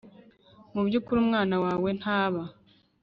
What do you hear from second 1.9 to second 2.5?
ntaba